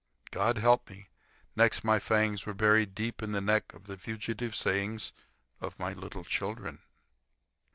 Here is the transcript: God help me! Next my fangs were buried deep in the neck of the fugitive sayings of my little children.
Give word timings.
God 0.31 0.57
help 0.57 0.89
me! 0.89 1.09
Next 1.55 1.83
my 1.83 1.99
fangs 1.99 2.47
were 2.47 2.55
buried 2.55 2.95
deep 2.95 3.21
in 3.21 3.33
the 3.33 3.39
neck 3.39 3.71
of 3.75 3.83
the 3.83 3.99
fugitive 3.99 4.55
sayings 4.55 5.13
of 5.59 5.77
my 5.77 5.93
little 5.93 6.23
children. 6.23 6.79